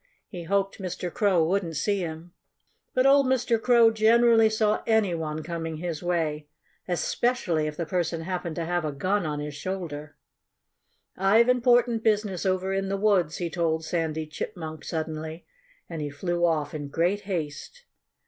[0.27, 1.13] He hoped Mr.
[1.13, 2.33] Crow wouldn't see him.
[2.95, 3.61] But old Mr.
[3.61, 6.47] Crow generally saw any one coming his way
[6.87, 10.17] especially if the person happened to have a gun on his shoulder.
[11.15, 15.45] "I've important business over in the woods," he told Sandy Chipmunk suddenly.
[15.87, 17.85] And he flew off in great haste.